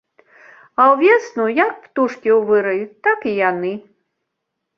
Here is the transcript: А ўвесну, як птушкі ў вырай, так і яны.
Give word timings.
А 0.81 0.87
ўвесну, 0.93 1.45
як 1.59 1.75
птушкі 1.83 2.29
ў 2.37 2.49
вырай, 2.49 2.81
так 3.09 3.19
і 3.35 3.37
яны. 3.49 3.71